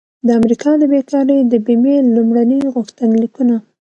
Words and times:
د 0.27 0.29
امریکا 0.39 0.71
د 0.77 0.83
بیکارۍ 0.93 1.39
د 1.47 1.53
بیمې 1.65 1.95
لومړني 2.15 2.59
غوښتنلیکونه 2.73 3.55